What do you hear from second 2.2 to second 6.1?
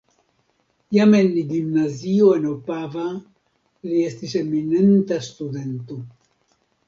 en Opava li estis eminenta studento.